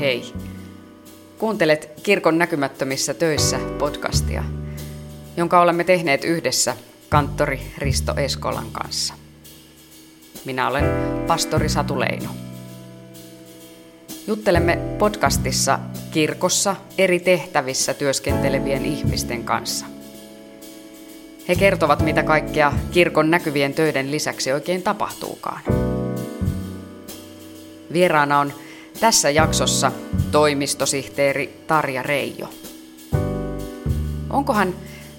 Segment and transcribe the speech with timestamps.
[0.00, 0.32] Hei!
[1.38, 4.44] Kuuntelet Kirkon näkymättömissä töissä podcastia,
[5.36, 6.76] jonka olemme tehneet yhdessä
[7.08, 9.14] kanttori Risto Eskolan kanssa.
[10.44, 10.84] Minä olen
[11.26, 12.28] pastori Satu Leino.
[14.26, 15.78] Juttelemme podcastissa
[16.10, 19.86] kirkossa eri tehtävissä työskentelevien ihmisten kanssa.
[21.48, 25.60] He kertovat, mitä kaikkea kirkon näkyvien töiden lisäksi oikein tapahtuukaan.
[27.92, 28.52] Vieraana on
[29.00, 29.92] tässä jaksossa
[30.30, 32.48] toimistosihteeri Tarja Reijo.
[34.30, 34.74] Onkohan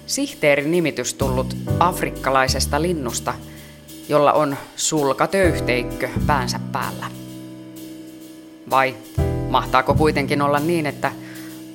[0.06, 3.34] sihteerin nimitys tullut afrikkalaisesta linnusta,
[4.08, 7.06] jolla on sulkatöyhteikkö päänsä päällä?
[8.70, 8.94] Vai
[9.50, 11.12] mahtaako kuitenkin olla niin, että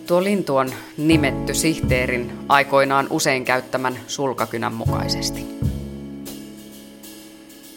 [0.08, 5.46] tuo lintu on nimetty sihteerin aikoinaan usein käyttämän sulkakynän mukaisesti?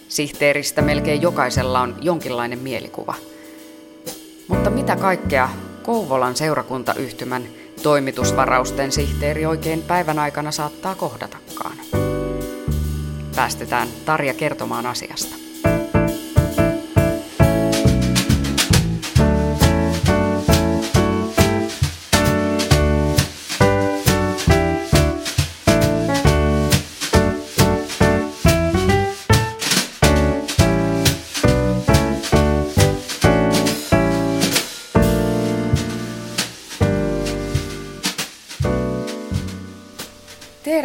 [0.08, 3.14] Sihteeristä melkein jokaisella on jonkinlainen mielikuva–
[4.48, 5.48] mutta mitä kaikkea
[5.82, 7.42] Kouvolan seurakuntayhtymän
[7.82, 11.76] toimitusvarausten sihteeri oikein päivän aikana saattaa kohdatakaan?
[13.36, 15.43] Päästetään Tarja kertomaan asiasta.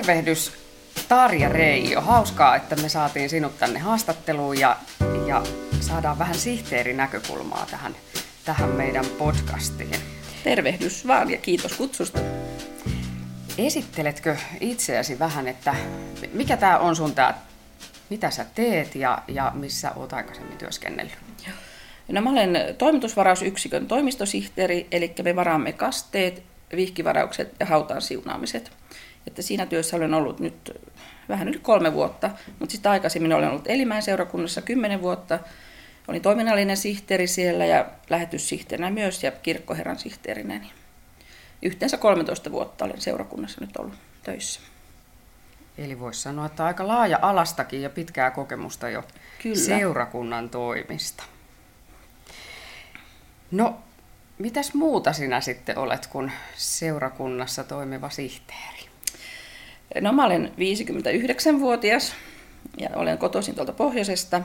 [0.09, 0.51] Tervehdys
[1.07, 2.01] Tarja Reijo.
[2.01, 4.77] Hauskaa, että me saatiin sinut tänne haastatteluun ja,
[5.27, 5.43] ja
[5.79, 7.95] saadaan vähän sihteerinäkökulmaa tähän,
[8.45, 9.95] tähän meidän podcastiin.
[10.43, 12.19] Tervehdys vaan ja kiitos kutsusta.
[13.57, 15.75] Esitteletkö itseäsi vähän, että
[16.33, 17.41] mikä tämä on sun tää,
[18.09, 21.17] mitä sä teet ja, ja missä oot aikaisemmin työskennellyt?
[22.07, 26.43] No mä olen toimitusvarausyksikön toimistosihteeri, eli me varaamme kasteet,
[26.75, 28.78] vihkivaraukset ja hautaan siunaamiset.
[29.27, 30.71] Että siinä työssä olen ollut nyt
[31.29, 35.39] vähän yli kolme vuotta, mutta sitten aikaisemmin olen ollut Elimäen seurakunnassa kymmenen vuotta.
[36.07, 40.59] Olin toiminnallinen sihteeri siellä ja lähetyssihteerinä myös ja kirkkoherran sihteerinä.
[40.59, 40.71] Niin
[41.61, 44.59] yhteensä 13 vuotta olen seurakunnassa nyt ollut töissä.
[45.77, 49.03] Eli voisi sanoa, että aika laaja alastakin ja pitkää kokemusta jo
[49.43, 49.55] Kyllä.
[49.55, 51.23] seurakunnan toimista.
[53.51, 53.77] No,
[54.37, 58.88] mitäs muuta sinä sitten olet kuin seurakunnassa toimiva sihteeri?
[60.01, 62.13] No mä olen 59-vuotias
[62.77, 64.41] ja olen kotoisin tuolta pohjoisesta.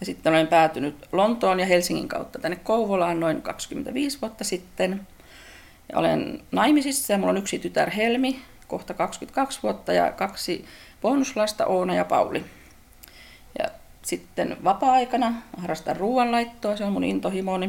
[0.00, 5.06] Ja sitten olen päätynyt Lontoon ja Helsingin kautta tänne Kouvolaan noin 25 vuotta sitten.
[5.92, 10.64] Ja olen naimisissa ja mulla on yksi tytär Helmi, kohta 22 vuotta ja kaksi
[11.02, 12.44] bonuslasta Oona ja Pauli.
[13.58, 13.68] Ja
[14.02, 17.66] sitten vapaa-aikana harrastan ruoanlaittoa, se on mun intohimoni.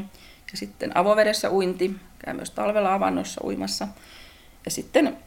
[0.51, 3.87] Ja sitten avovedessä uinti, käyn myös talvella avannossa uimassa.
[4.65, 5.17] Ja sitten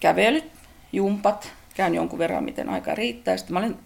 [0.00, 0.44] kävelyt
[0.94, 3.36] jumpat, käyn jonkun verran, miten aika riittää.
[3.36, 3.78] Sitten mä olin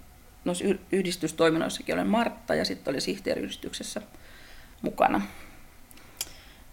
[0.45, 4.03] noissa yhdistystoiminnoissakin, olen Martta ja sitten oli sihteeriyhdistyksessä
[4.83, 5.23] mukana.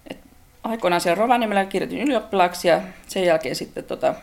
[0.09, 0.17] Et
[0.63, 4.15] aikoinaan siellä Rovaniemellä kirjoitin ylioppilaaksi ja sen jälkeen sitten tota,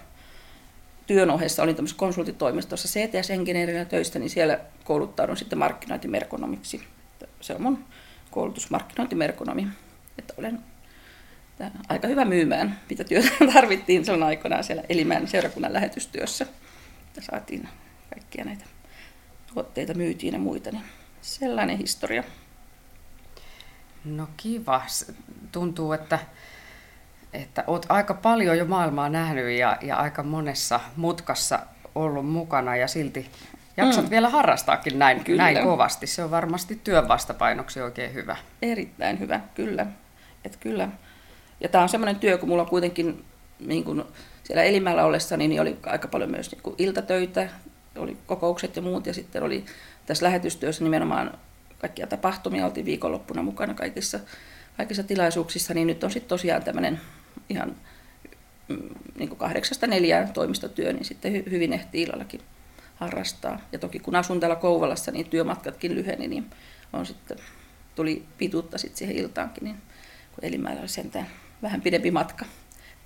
[1.07, 6.83] työn ohessa olin tämmöisessä konsultitoimistossa CTS-insinöörinä töistä, niin siellä kouluttaudun sitten markkinointimerkonomiksi.
[7.41, 7.85] Se on mun
[8.31, 9.69] koulutus markkinointimerkonomi.
[10.19, 10.59] Että olen
[11.89, 16.47] aika hyvä myymään, mitä työtä tarvittiin silloin aikoinaan siellä Elimään seurakunnan lähetystyössä.
[17.17, 17.69] Ja saatiin
[18.11, 18.65] kaikkia näitä
[19.55, 20.85] tuotteita myytiin ja muita, niin
[21.23, 22.25] sellainen historia.
[24.05, 24.83] No kiva.
[25.53, 26.19] Tuntuu, että,
[27.33, 31.61] että olet aika paljon jo maailmaa nähnyt ja, ja aika monessa mutkassa
[31.95, 33.31] ollut mukana ja silti
[33.77, 34.11] jaksat mm.
[34.11, 35.43] vielä harrastaakin näin, kyllä.
[35.43, 36.07] näin kovasti.
[36.07, 38.37] Se on varmasti työn vastapainoksi oikein hyvä.
[38.63, 39.87] Erittäin hyvä, kyllä.
[40.45, 40.89] Et kyllä
[41.63, 43.25] ja tämä on semmoinen työ, kun mulla kuitenkin
[43.67, 44.05] niin kun
[44.45, 47.49] siellä Elimällä ollessa, niin oli aika paljon myös niin kuin iltatöitä,
[47.97, 49.65] oli kokoukset ja muut, ja sitten oli
[50.07, 51.39] tässä lähetystyössä nimenomaan
[51.79, 54.21] kaikkia tapahtumia, oltiin viikonloppuna mukana kaikissa,
[54.77, 57.01] kaikissa tilaisuuksissa, niin nyt on sitten tosiaan tämmöinen
[57.49, 57.77] ihan
[58.69, 58.89] mm,
[59.19, 62.41] niin kuin kahdeksasta neljään toimistotyö, niin sitten hyvin ehti illallakin
[62.95, 63.61] harrastaa.
[63.73, 66.47] Ja toki kun asun täällä Kouvolassa, niin työmatkatkin lyheni, niin
[66.93, 67.39] on sitten,
[67.95, 69.77] tuli pituutta sitten siihen iltaankin, niin
[70.35, 71.27] kun Elimäellä oli sentään
[71.63, 72.45] vähän pidempi matka.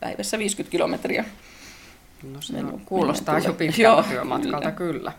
[0.00, 1.24] Päivässä 50 kilometriä.
[2.22, 4.92] No se on, kuulostaa jo pitkältä työmatkalta, kyllä.
[4.92, 5.12] kyllä.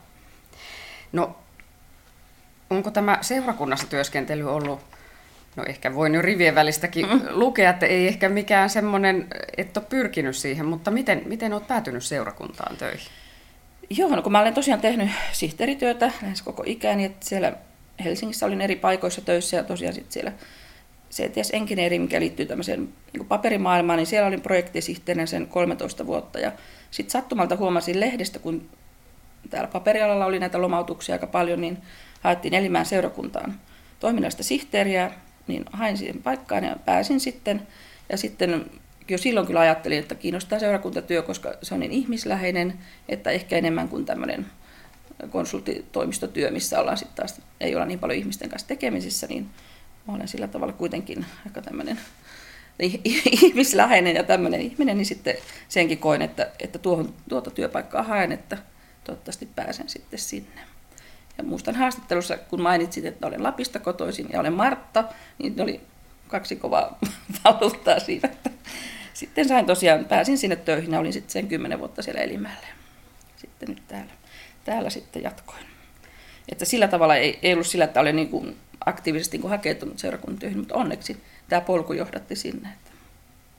[1.11, 1.35] No,
[2.69, 4.79] onko tämä seurakunnassa työskentely ollut,
[5.55, 7.21] no ehkä voin jo rivien välistäkin mm.
[7.29, 12.03] lukea, että ei ehkä mikään semmoinen, että ole pyrkinyt siihen, mutta miten, miten olet päätynyt
[12.03, 13.07] seurakuntaan töihin?
[13.89, 17.53] Joo, no kun mä olen tosiaan tehnyt sihteerityötä lähes koko ikäni, että siellä
[18.03, 20.31] Helsingissä olin eri paikoissa töissä ja tosiaan sitten siellä
[21.17, 26.39] CTS Engineering, mikä liittyy tämmöiseen niin paperimaailmaan, niin siellä olin projektisihteerinä sen 13 vuotta.
[26.39, 26.51] Ja
[26.91, 28.69] sitten sattumalta huomasin lehdestä, kun
[29.49, 31.77] täällä paperialalla oli näitä lomautuksia aika paljon, niin
[32.21, 33.59] haettiin Elimään seurakuntaan
[33.99, 35.11] toiminnallista sihteeriä,
[35.47, 37.67] niin hain siihen paikkaan ja pääsin sitten.
[38.09, 38.65] Ja sitten
[39.09, 42.73] jo silloin kyllä ajattelin, että kiinnostaa seurakuntatyö, koska se on niin ihmisläheinen,
[43.09, 44.45] että ehkä enemmän kuin tämmöinen
[45.29, 49.49] konsulttitoimistotyö, missä ollaan sitten taas, ei olla niin paljon ihmisten kanssa tekemisissä, niin
[50.07, 51.99] mä olen sillä tavalla kuitenkin aika tämmöinen
[53.41, 55.35] ihmisläheinen ja tämmöinen ihminen, niin sitten
[55.69, 58.57] senkin koin, että, että tuohon, tuota työpaikkaa haen, että
[59.03, 60.61] toivottavasti pääsen sitten sinne.
[61.37, 65.03] Ja muistan haastattelussa, kun mainitsit, että olen Lapista kotoisin ja olen Martta,
[65.37, 65.81] niin oli
[66.27, 66.97] kaksi kovaa
[67.45, 68.29] valuuttaa siinä.
[69.13, 72.67] Sitten sain tosiaan, pääsin sinne töihin ja olin sitten sen kymmenen vuotta siellä Elimäellä.
[73.37, 74.11] Sitten nyt täällä,
[74.65, 75.65] täällä sitten jatkoin.
[76.51, 78.57] Että sillä tavalla ei, ei ollut sillä, että olen niin kuin
[78.87, 82.69] aktiivisesti niin hakeutunut seurakuntatyöhön, mutta onneksi tämä polku johdatti sinne.
[82.69, 82.91] Että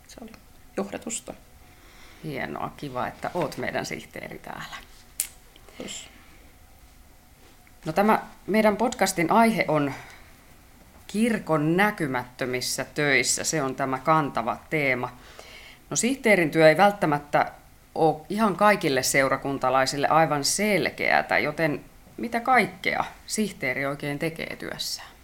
[0.09, 0.33] se oli
[0.77, 1.35] johdatusta.
[2.25, 4.77] Hienoa, kiva, että oot meidän sihteeri täällä.
[5.77, 6.09] Kiitos.
[7.85, 9.93] No tämä meidän podcastin aihe on
[11.07, 13.45] kirkon näkymättömissä töissä.
[13.45, 15.19] Se on tämä kantava teema.
[15.91, 17.53] No sihteerin työ ei välttämättä
[17.95, 21.85] ole ihan kaikille seurakuntalaisille aivan selkeätä, joten
[22.17, 25.18] mitä kaikkea sihteeri oikein tekee työssään?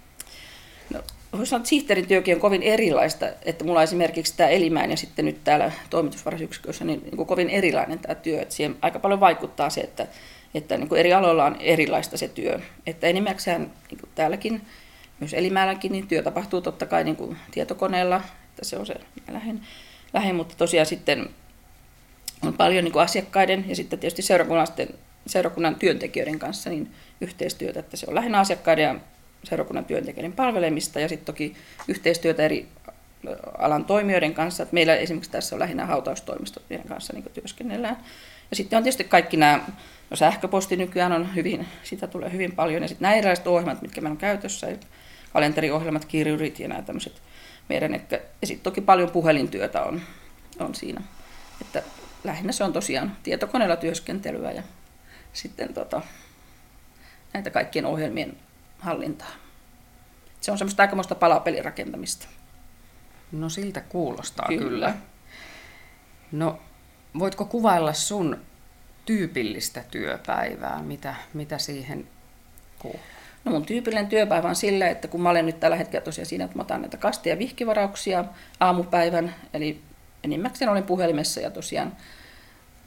[0.91, 1.01] No,
[1.33, 5.25] voisi sanoa, että sihteerin työkin on kovin erilaista, että mulla esimerkiksi tämä Elimään ja sitten
[5.25, 9.71] nyt täällä toimitusvarasyksikössä niin, niin kuin kovin erilainen tämä työ, että siihen aika paljon vaikuttaa
[9.71, 10.07] se, että,
[10.55, 13.61] että niin kuin eri aloilla on erilaista se työ, että enimmäkseen
[13.91, 14.63] niin kuin täälläkin,
[15.21, 18.95] myös Elimäälläkin, niin työ tapahtuu totta kai niin kuin tietokoneella, että se on se
[19.33, 19.61] lähin,
[20.13, 21.29] lähin mutta tosiaan sitten
[22.43, 24.67] on paljon niin kuin asiakkaiden ja sitten tietysti seurakunnan,
[25.27, 26.91] seurakunnan työntekijöiden kanssa niin
[27.21, 28.95] yhteistyötä, että se on lähinnä asiakkaiden ja
[29.47, 31.55] seurakunnan työntekijöiden palvelemista ja sitten toki
[31.89, 32.69] yhteistyötä eri
[33.59, 34.63] alan toimijoiden kanssa.
[34.63, 37.97] Että meillä esimerkiksi tässä on lähinnä hautaustoimistojen kanssa niin työskennellään.
[38.51, 39.61] Ja sitten on tietysti kaikki nämä,
[40.11, 44.01] no sähköposti nykyään on hyvin, sitä tulee hyvin paljon, ja sitten nämä erilaiset ohjelmat, mitkä
[44.01, 44.67] meillä on käytössä,
[45.33, 47.23] kalenteriohjelmat, kirjurit ja nämä tämmöiset
[47.69, 48.01] meidän,
[48.41, 50.01] ja sitten toki paljon puhelintyötä on,
[50.59, 51.03] on siinä.
[51.61, 51.83] Että
[52.25, 54.63] lähinnä se on tosiaan tietokoneella työskentelyä ja
[55.33, 56.03] sitten tota,
[57.33, 58.37] näitä kaikkien ohjelmien
[58.85, 59.33] hallintaa.
[60.41, 62.27] Se on semmoista aikamoista palapelirakentamista.
[63.33, 64.69] No siltä kuulostaa kyllä.
[64.69, 64.95] kyllä.
[66.33, 66.59] No
[67.19, 68.41] voitko kuvailla sun
[69.07, 72.09] tyypillistä työpäivää, mitä, mitä siihen
[72.79, 73.01] kuuluu?
[73.45, 76.45] No mun tyypillinen työpäivä on sillä, että kun mä olen nyt tällä hetkellä tosiaan siinä,
[76.45, 78.25] että mä otan näitä kaste- ja vihkivarauksia
[78.61, 79.81] aamupäivän, eli
[80.25, 81.97] enimmäkseen olen puhelimessa ja tosiaan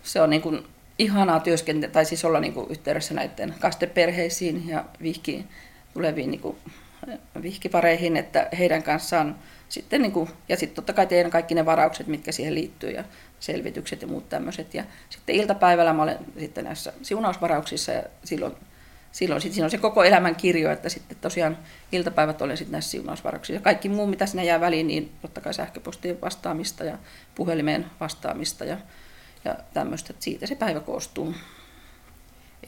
[0.04, 0.68] se on niin kuin
[1.00, 5.46] ihanaa työskentelyä, tai siis olla niin kuin yhteydessä näiden kasteperheisiin ja vihki,
[5.98, 6.58] tuleviin niin kuin,
[7.42, 9.36] vihkipareihin, että heidän kanssaan
[9.70, 13.04] sitten, niin kuin, ja sitten totta kai teidän kaikki ne varaukset, mitkä siihen liittyy ja
[13.40, 14.74] selvitykset ja muut tämmöiset.
[14.74, 18.54] Ja sitten iltapäivällä mä olen sitten näissä siunausvarauksissa ja silloin,
[19.12, 21.58] silloin sit siinä on se koko elämän kirjo, että sitten tosiaan
[21.92, 23.54] iltapäivät olen sitten näissä siunausvarauksissa.
[23.54, 26.98] Ja kaikki muu, mitä sinne jää väliin, niin totta kai sähköpostien vastaamista ja
[27.36, 28.78] puhelimeen vastaamista ja,
[29.46, 31.34] ja tämmöistä, että siitä se päivä koostuu.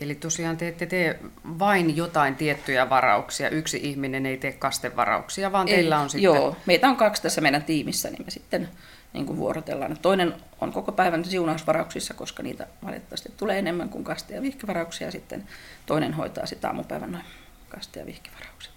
[0.02, 1.20] Eli tosiaan te ette tee
[1.60, 3.50] vain jotain tiettyjä varauksia.
[3.50, 6.24] Yksi ihminen ei tee kastevarauksia, vaan ei, teillä on sitten...
[6.24, 8.70] Joo, meitä on kaksi tässä meidän tiimissä, niin me sitten
[9.14, 9.98] niin kuin vuorotellaan.
[10.02, 15.08] Toinen on koko päivän siunausvarauksissa, koska niitä valitettavasti tulee enemmän kuin kaste- ja vihkivarauksia.
[15.08, 15.48] Ja sitten
[15.86, 17.26] toinen hoitaa sitä aamupäivän noin
[17.70, 18.74] kaste- ja vihkivaraukset.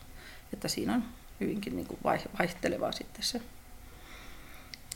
[0.53, 1.05] Että siinä on
[1.41, 2.01] hyvinkin niin kuin
[2.39, 3.41] vaihtelevaa sitten se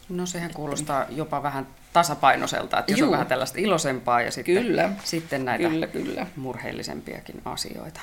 [0.09, 3.07] No sehän kuulostaa jopa vähän tasapainoiselta, että jos Juu.
[3.07, 4.91] on vähän tällaista iloisempaa ja sitten, kyllä.
[5.05, 6.27] sitten näitä kyllä, kyllä.
[6.37, 8.01] murheellisempiakin asioita.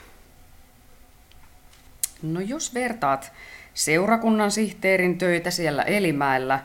[2.21, 3.31] No jos vertaat
[3.73, 6.59] seurakunnan sihteerin töitä siellä Elimäellä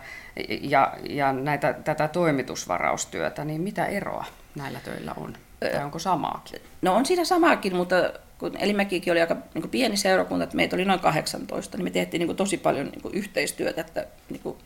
[0.61, 5.37] ja, ja näitä, tätä toimitusvaraustyötä, niin mitä eroa näillä töillä on?
[5.61, 6.61] Tai onko samaakin?
[6.83, 7.97] No on siinä samaakin, mutta
[8.39, 12.27] kun Elimäkikin oli aika niin pieni seurakunta, että meitä oli noin 18, niin me tehtiin
[12.27, 14.57] niin tosi paljon niin yhteistyötä, että niin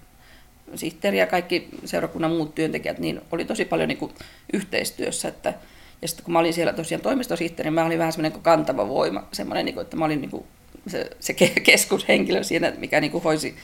[0.75, 4.13] sihteeri ja kaikki seurakunnan muut työntekijät, niin oli tosi paljon niin kuin
[4.53, 5.29] yhteistyössä.
[5.29, 5.55] Että,
[6.03, 9.29] ja sitten kun mä olin siellä tosiaan toimistosihteeri, niin mä olin vähän semmoinen kantava voima,
[9.33, 10.45] semmoinen, niin kuin, että mä olin niin kuin
[10.87, 13.57] se, se keskushenkilö siinä, mikä niin kuin hoisi,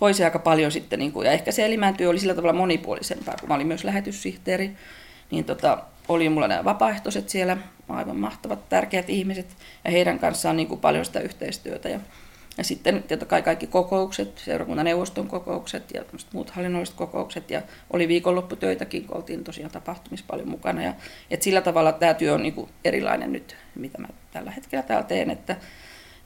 [0.00, 3.34] hoisi aika paljon sitten, niin kuin, ja ehkä se elimään työ oli sillä tavalla monipuolisempaa,
[3.40, 4.70] kun mä olin myös lähetyssihteeri,
[5.30, 5.78] niin tota,
[6.08, 7.56] oli mulla nämä vapaaehtoiset siellä,
[7.88, 9.46] aivan mahtavat, tärkeät ihmiset,
[9.84, 11.88] ja heidän kanssaan niin kuin paljon sitä yhteistyötä.
[11.88, 12.00] Ja
[12.58, 18.08] ja sitten totta kai kaikki kokoukset, seurakunnan neuvoston kokoukset ja muut hallinnolliset kokoukset ja oli
[18.08, 20.82] viikonlopputöitäkin, kun oltiin tosiaan tapahtumissa paljon mukana.
[20.82, 20.94] Ja,
[21.30, 25.06] et sillä tavalla tämä työ on niin kuin erilainen nyt, mitä mä tällä hetkellä täällä
[25.06, 25.56] teen, että,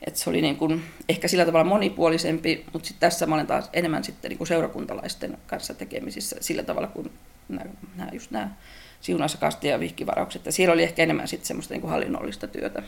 [0.07, 3.69] että se oli niin kuin, ehkä sillä tavalla monipuolisempi, mutta sitten tässä mä olen taas
[3.73, 7.11] enemmän sitten niin kuin seurakuntalaisten kanssa tekemisissä sillä tavalla kuin
[7.49, 8.49] nämä, just nämä
[9.01, 10.45] siunaus- ja vihkivaraukset.
[10.45, 12.83] Ja siellä oli ehkä enemmän sitten semmoista niin kuin hallinnollista työtä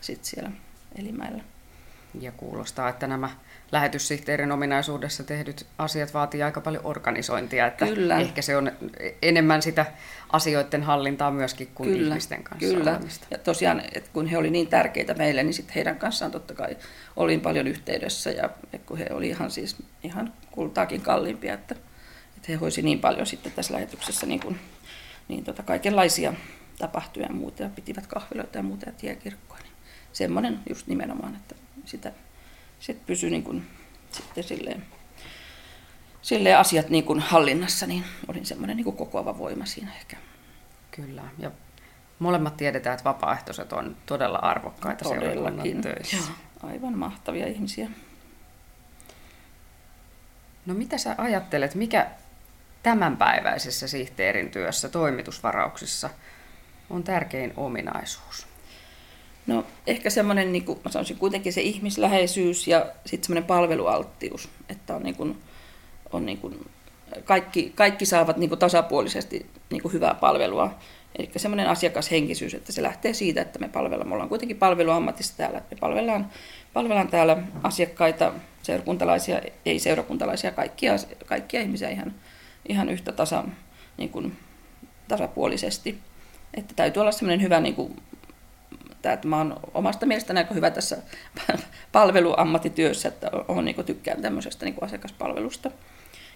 [0.00, 0.50] sitten siellä
[0.98, 1.44] Elimäellä.
[2.20, 3.30] Ja kuulostaa, että nämä
[3.72, 8.18] lähetyssihteerin ominaisuudessa tehdyt asiat vaatii aika paljon organisointia, että Kyllä.
[8.18, 8.72] ehkä se on
[9.22, 9.86] enemmän sitä
[10.32, 12.08] asioiden hallintaa myöskin kuin Kyllä.
[12.08, 12.90] ihmisten kanssa Kyllä.
[12.90, 13.26] Olemista.
[13.30, 16.76] Ja tosiaan, että kun he olivat niin tärkeitä meille, niin sitten heidän kanssaan totta kai
[17.16, 18.50] olin paljon yhteydessä ja
[18.86, 21.74] kun he olivat ihan siis ihan kultaakin kalliimpia, että,
[22.36, 24.58] että he hoisi niin paljon sitten tässä lähetyksessä niin, kuin,
[25.28, 26.34] niin tota kaikenlaisia
[26.78, 29.58] tapahtuja ja muuta ja pitivät kahviloita ja muuta ja tiekirkkoa.
[29.62, 29.72] Niin
[30.12, 31.54] semmoinen just nimenomaan, että
[31.84, 32.12] sitä
[32.80, 33.66] sitten pysyi niin kuin,
[34.10, 34.86] sitten silleen,
[36.22, 40.16] silleen asiat niin kuin hallinnassa, niin olin semmoinen niin kuin kokoava voima siinä ehkä.
[40.90, 41.50] Kyllä, ja
[42.18, 46.16] molemmat tiedetään, että vapaaehtoiset on todella arvokkaita seurakunnan töissä.
[46.16, 47.88] Joo, aivan mahtavia ihmisiä.
[50.66, 52.10] No mitä sä ajattelet, mikä
[52.82, 56.10] tämänpäiväisessä sihteerin työssä, toimitusvarauksissa,
[56.90, 58.51] on tärkein ominaisuus?
[59.46, 64.96] No ehkä semmoinen, niin kuin mä sanoisin kuitenkin se ihmisläheisyys ja sitten semmoinen palvelualttius, että
[64.96, 65.38] on, niin kuin,
[66.12, 66.70] on niin kuin,
[67.24, 70.74] kaikki, kaikki saavat niin kuin tasapuolisesti niin kuin hyvää palvelua.
[71.18, 75.58] Eli semmoinen asiakashenkisyys, että se lähtee siitä, että me palvellaan, me ollaan kuitenkin palveluammatissa täällä,
[75.58, 76.30] että me palvellaan,
[76.72, 78.32] palvellaan täällä asiakkaita,
[78.62, 80.92] seurakuntalaisia, ei seurakuntalaisia, kaikkia,
[81.26, 82.14] kaikkia ihmisiä ihan,
[82.68, 83.44] ihan yhtä tasa,
[83.98, 84.36] niin kuin,
[85.08, 85.98] tasapuolisesti.
[86.54, 87.96] Että täytyy olla semmoinen hyvä niin kuin,
[89.02, 90.98] tämä, että mä oon omasta mielestäni aika hyvä tässä
[91.92, 95.70] palveluammattityössä, että on, niin tykkään tämmöisestä niin asiakaspalvelusta.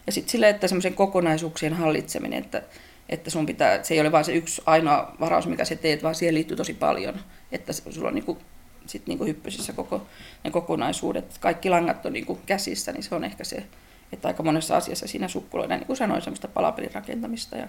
[0.07, 2.63] Ja sitten sille, että semmoisen kokonaisuuksien hallitseminen, että,
[3.09, 6.03] että sun pitää, että se ei ole vain se yksi ainoa varaus, mikä se teet,
[6.03, 7.21] vaan siihen liittyy tosi paljon,
[7.53, 8.39] että sulla on niin kuin,
[8.87, 10.07] sit niin kuin hyppysissä koko
[10.45, 13.67] ne kokonaisuudet, kaikki langat on niin kuin käsissä, niin se on ehkä se,
[14.13, 17.57] että aika monessa asiassa siinä sukkuloidaan, niin kuin sanoin, semmoista palapelin rakentamista.
[17.57, 17.69] Ja,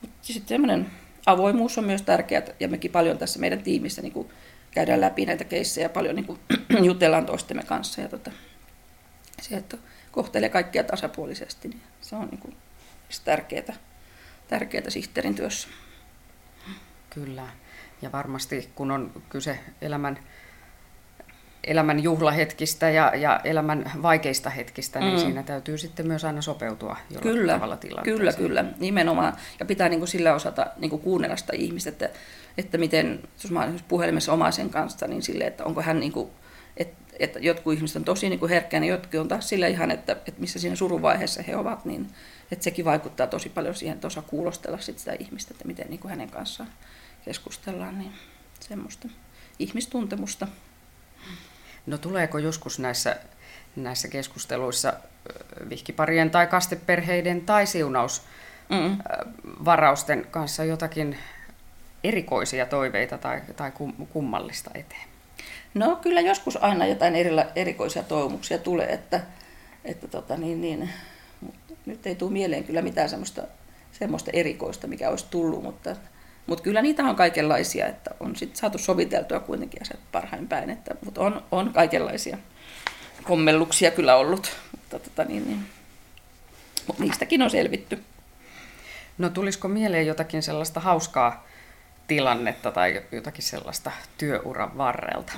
[0.00, 0.90] mutta sitten semmoinen
[1.26, 4.30] avoimuus on myös tärkeää, ja mekin paljon tässä meidän tiimissä niin kuin
[4.70, 6.38] käydään läpi näitä keissejä, paljon niin kuin
[6.88, 8.30] jutellaan toistemme kanssa, ja tota,
[9.42, 9.76] se, että
[10.12, 12.56] kohtelee kaikkia tasapuolisesti, niin se on niin kuin
[13.24, 13.76] tärkeää,
[14.48, 15.68] tärkeää sihteerin työssä.
[17.10, 17.46] Kyllä,
[18.02, 20.18] ja varmasti kun on kyse elämän
[21.66, 25.18] elämän juhlahetkistä ja, ja elämän vaikeista hetkistä, niin mm.
[25.18, 28.18] siinä täytyy sitten myös aina sopeutua jollain kyllä, tavalla tilanteeseen.
[28.18, 29.36] Kyllä, kyllä, nimenomaan.
[29.60, 32.08] Ja pitää niin kuin sillä osata niin kuin kuunnella sitä ihmistä, että,
[32.58, 36.30] että miten, jos mä olen puhelimessa omaisen kanssa, niin sille, että onko hän niin kuin,
[36.76, 40.12] että, että jotkut ihmiset on tosi niin kuin niin jotkut on taas sillä ihan, että,
[40.12, 42.06] että missä siinä suruvaiheessa he ovat, niin
[42.52, 46.00] että sekin vaikuttaa tosi paljon siihen, että osaa kuulostella sit sitä ihmistä, että miten niin
[46.00, 46.70] kuin hänen kanssaan
[47.24, 48.12] keskustellaan, niin
[48.60, 49.08] semmoista
[49.58, 50.48] ihmistuntemusta.
[51.86, 53.16] No tuleeko joskus näissä,
[53.76, 54.92] näissä keskusteluissa
[55.68, 60.26] vihkiparien tai kasteperheiden tai siunausvarausten mm.
[60.30, 61.18] kanssa jotakin
[62.04, 63.72] erikoisia toiveita tai, tai
[64.12, 65.08] kummallista eteen?
[65.74, 69.20] No kyllä joskus aina jotain erila, erikoisia toivomuksia tulee, että,
[69.84, 70.90] että tota, niin, niin,
[71.86, 73.42] nyt ei tule mieleen kyllä mitään semmoista,
[73.92, 75.96] semmoista erikoista, mikä olisi tullut, mutta
[76.46, 80.94] mutta kyllä niitä on kaikenlaisia, että on sitten saatu soviteltua kuitenkin asiat parhain päin, että,
[81.04, 82.38] mutta on, on kaikenlaisia
[83.22, 85.66] kommelluksia kyllä ollut, mutta tota, niin, niin.
[86.86, 88.04] Mut niistäkin on selvitty.
[89.18, 91.46] No tulisiko mieleen jotakin sellaista hauskaa
[92.06, 95.32] tilannetta tai jotakin sellaista työuran varrelta?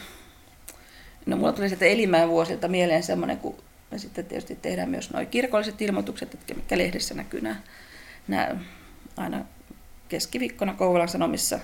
[1.27, 3.57] No mulla tuli sitten Elimään vuosilta mieleen semmoinen, kun
[3.91, 7.57] me sitten tietysti tehdään myös nuo kirkolliset ilmoitukset, että mitkä lehdessä näkyy nämä,
[8.29, 8.57] nämä
[9.17, 9.45] aina
[10.09, 11.59] keskiviikkona Kouvolan Sanomissa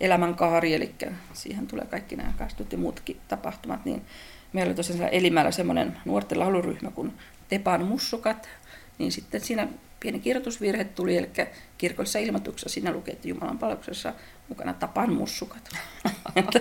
[0.00, 0.94] elämänkaari, eli
[1.32, 4.02] siihen tulee kaikki nämä kastut ja muutkin tapahtumat, niin
[4.52, 7.12] meillä oli tosiaan Elimällä semmoinen nuorten lauluryhmä kuin
[7.48, 8.48] Tepan mussukat,
[8.98, 9.68] niin sitten siinä
[10.00, 11.30] pieni kirjoitusvirhe tuli, eli
[11.78, 14.14] kirkollisessa ilmoituksessa siinä luki, että Jumalan palveluksessa
[14.48, 15.68] mukana Tapan mussukat.
[16.36, 16.60] että,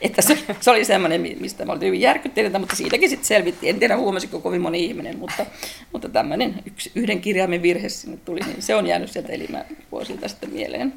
[0.00, 3.74] että se, se, oli semmoinen, mistä mä olin hyvin järkyttyneitä, mutta siitäkin sitten selvittiin.
[3.74, 5.46] En tiedä huomasiko kovin moni ihminen, mutta,
[5.92, 10.28] mutta tämmöinen yksi, yhden kirjaimen virhe sinne tuli, niin se on jäänyt sieltä elimä vuosilta
[10.28, 10.94] sitten mieleen.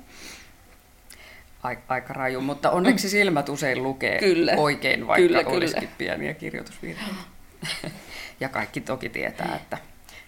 [1.88, 5.96] Aika raju, mutta onneksi silmät usein lukee kyllä, oikein, vaikka kyllä, olisikin kyllä.
[5.98, 7.16] pieniä kirjoitusvirheitä.
[8.40, 9.78] ja kaikki toki tietää, että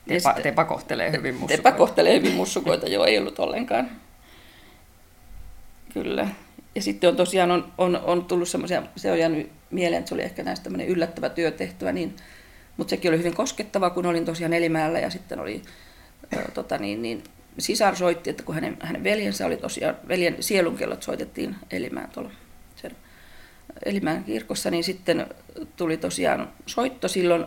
[0.08, 1.64] Tepa, tepa kohtelee hyvin mussukoita.
[1.64, 3.92] Tepa kohtelee hyvin mussukoita, joo, ei ollut ollenkaan.
[5.94, 6.28] Kyllä.
[6.76, 10.16] Ja sitten on tosiaan on, on, on tullut semmoisia, se on jäänyt mieleen, että se
[10.16, 12.16] oli ehkä näistä tämmöinen yllättävä työtehtävä, niin,
[12.78, 15.62] mutta sekin oli hyvin koskettava, kun olin tosiaan Elimäällä ja sitten oli
[16.54, 17.24] tota niin, niin,
[17.58, 22.32] sisar soitti, että kun hänen, hänen veljensä oli tosiaan, veljen sielunkellot soitettiin Elimään tuolla
[22.76, 22.92] sen
[23.86, 25.26] Elimään kirkossa, niin sitten
[25.76, 27.46] tuli tosiaan soitto silloin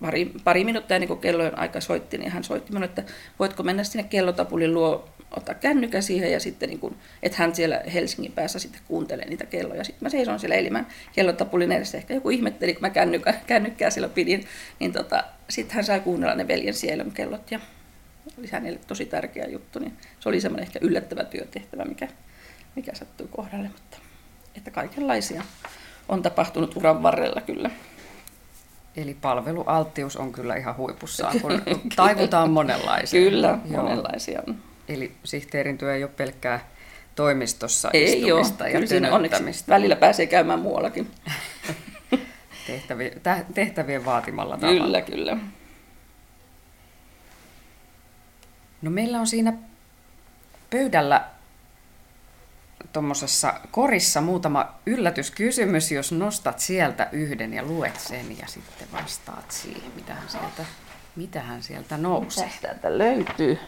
[0.00, 3.04] pari, pari minuuttia ennen kuin kellojen aika soitti, niin hän soitti minulle, että
[3.38, 7.80] voitko mennä sinne kellotapulin luo, ottaa kännykkä siihen ja sitten niin kuin, että hän siellä
[7.94, 9.84] Helsingin päässä sitten kuuntelee niitä kelloja.
[9.84, 11.98] Sitten mä seison siellä elimään kellotapulin edessä.
[11.98, 14.44] Ehkä joku ihmetteli, kun mä kännykkä, kännykkää siellä pidin,
[14.80, 17.60] niin tota, sitten hän sai kuunnella ne veljen sielun kellot ja
[18.38, 19.78] oli hänelle tosi tärkeä juttu.
[19.78, 22.08] Niin se oli semmoinen ehkä yllättävä työtehtävä, mikä,
[22.74, 23.96] mikä sattui kohdalle, mutta
[24.56, 25.42] että kaikenlaisia
[26.08, 27.70] on tapahtunut uran varrella kyllä.
[28.96, 31.62] Eli palvelualttius on kyllä ihan huipussaan, kun
[31.96, 33.20] taivutaan monenlaisia.
[33.20, 33.82] Kyllä, Joo.
[33.82, 34.56] monenlaisia on.
[34.88, 36.68] Eli sihteerin työ ei ole pelkkää
[37.14, 38.72] toimistossa ei istumista ole.
[38.72, 41.10] ja Kyllä onneksi välillä pääsee käymään muuallakin.
[42.66, 43.20] tehtävien,
[43.54, 44.82] tehtävien vaatimalla tavalla.
[44.84, 45.36] Kyllä, kyllä.
[48.84, 49.52] No meillä on siinä
[50.70, 51.24] pöydällä
[52.92, 59.92] tuommoisessa korissa muutama yllätyskysymys, jos nostat sieltä yhden ja luet sen ja sitten vastaat siihen,
[59.96, 60.64] mitähän sieltä,
[61.16, 62.44] mitähän sieltä nousee.
[62.44, 63.58] Mitä täältä löytyy?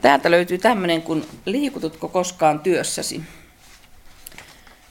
[0.00, 3.22] Täältä löytyy tämmöinen kuin liikututko koskaan työssäsi?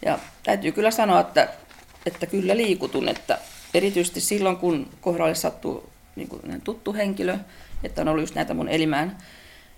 [0.05, 1.50] Ja täytyy kyllä sanoa, että,
[2.05, 3.39] että kyllä liikutun, että
[3.74, 7.38] erityisesti silloin kun kohdalle sattuu niin kuin tuttu henkilö,
[7.84, 9.17] että on ollut just näitä mun elimään,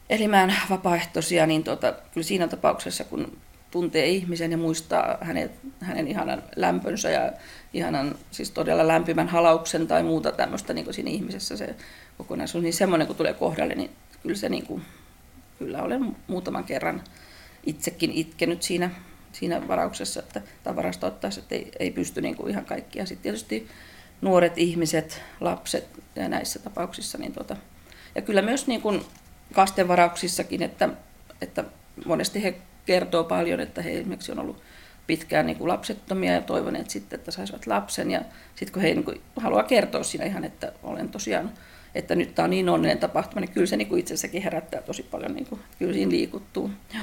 [0.09, 3.37] elimään vapaaehtoisia, niin tota, kyllä siinä tapauksessa, kun
[3.71, 7.31] tuntee ihmisen ja muistaa hänet, hänen ihanan lämpönsä ja
[7.73, 11.75] ihanan, siis todella lämpimän halauksen tai muuta tämmöistä niin siinä ihmisessä se
[12.17, 13.91] kokonaisuus, niin semmoinen kun tulee kohdalle, niin
[14.23, 14.81] kyllä se niin kuin,
[15.59, 17.03] kyllä olen muutaman kerran
[17.65, 18.89] itsekin itkenyt siinä,
[19.31, 23.05] siinä varauksessa, että, tai varasta ottaessa, että ei, ei pysty niin kuin ihan kaikkia.
[23.05, 23.67] Sitten tietysti
[24.21, 27.55] nuoret ihmiset, lapset ja näissä tapauksissa, niin tota,
[28.15, 29.01] ja kyllä myös niin kuin
[29.53, 30.89] kastenvarauksissakin, että,
[31.41, 31.63] että
[32.05, 34.61] monesti he kertoo paljon, että he esimerkiksi on ollut
[35.07, 38.11] pitkään niin kuin lapsettomia ja toivoneet sitten, että saisivat lapsen.
[38.11, 38.21] Ja
[38.55, 41.51] sitten kun he niin kuin haluaa kertoa siinä ihan, että olen tosiaan,
[41.95, 45.03] että nyt tämä on niin onnellinen tapahtuma, niin kyllä se niin kuin itsessäkin herättää tosi
[45.03, 46.71] paljon, niin kuin, kyllä siinä liikuttuu.
[46.93, 46.99] Ja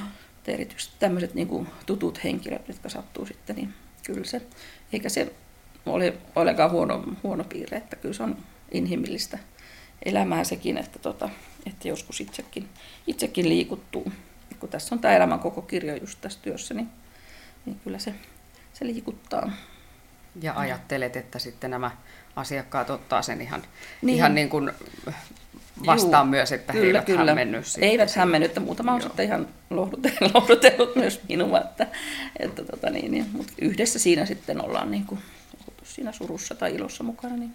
[0.46, 3.74] erityisesti tämmöiset niin kuin tutut henkilöt, jotka sattuu sitten, niin
[4.06, 4.42] kyllä se,
[4.92, 5.32] eikä se
[5.86, 8.36] ole ollenkaan huono, huono piirre, että kyllä se on
[8.72, 9.38] inhimillistä
[10.04, 11.28] elämää sekin, että, tota,
[11.66, 12.68] että joskus itsekin,
[13.06, 14.12] itsekin liikuttuu
[14.60, 16.88] kun tässä on tämä elämän koko kirjo just tässä työssä, niin,
[17.66, 18.14] niin kyllä se,
[18.72, 19.52] se liikuttaa.
[20.42, 21.90] Ja ajattelet, että sitten nämä
[22.36, 23.62] asiakkaat ottaa sen ihan
[24.02, 24.72] niin, ihan niin kuin
[25.86, 27.18] vastaan Juu, myös, että kyllä, he eivät kyllä.
[27.18, 27.62] hämmenny.
[27.80, 31.86] Eivät hämmenny, että muutama on sitten ihan lohdutellut, lohdutellut myös minua, että,
[32.38, 35.20] että tota niin, niin, mutta yhdessä siinä sitten ollaan niin kuin,
[35.84, 37.54] siinä surussa tai ilossa mukana, niin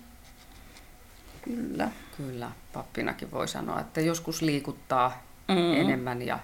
[1.42, 1.90] kyllä.
[2.18, 5.74] Kyllä, pappinakin voi sanoa, että joskus liikuttaa mm.
[5.74, 6.40] enemmän ja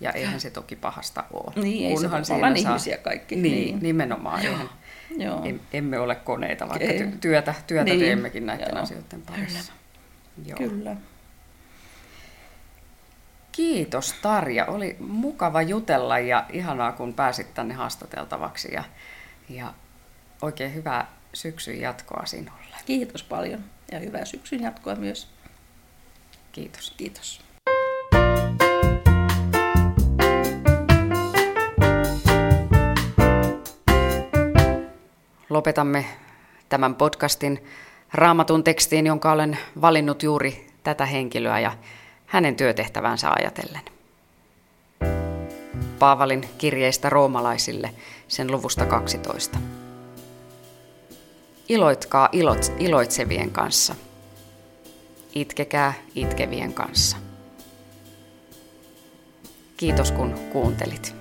[0.00, 1.52] ja eihän se toki pahasta ole.
[1.56, 2.48] Niin, ei se saa...
[2.56, 3.36] ihmisiä kaikki.
[3.36, 3.78] Niin, niin.
[3.82, 4.44] nimenomaan.
[4.44, 4.52] Joo.
[4.52, 4.68] Eihän,
[5.16, 5.42] Joo.
[5.72, 7.12] Emme ole koneita, vaikka ei.
[7.20, 8.00] työtä, työtä niin.
[8.00, 8.82] teemmekin näiden Joo.
[8.82, 9.72] asioiden parissa.
[10.36, 10.48] Kyllä.
[10.48, 10.70] Joo.
[10.70, 10.96] Kyllä.
[13.52, 14.66] Kiitos Tarja.
[14.66, 18.74] Oli mukava jutella ja ihanaa, kun pääsit tänne haastateltavaksi.
[18.74, 18.84] Ja,
[19.48, 19.74] ja
[20.42, 22.76] oikein hyvää syksyn jatkoa sinulle.
[22.86, 25.28] Kiitos paljon ja hyvää syksyn jatkoa myös.
[26.52, 26.94] Kiitos.
[26.96, 27.46] Kiitos.
[35.56, 36.04] lopetamme
[36.68, 37.64] tämän podcastin
[38.12, 41.72] raamatun tekstiin, jonka olen valinnut juuri tätä henkilöä ja
[42.26, 43.82] hänen työtehtävänsä ajatellen.
[45.98, 47.90] Paavalin kirjeistä roomalaisille
[48.28, 49.58] sen luvusta 12.
[51.68, 52.28] Iloitkaa
[52.78, 53.94] iloitsevien kanssa.
[55.34, 57.16] Itkekää itkevien kanssa.
[59.76, 61.14] Kiitos kun kuuntelit.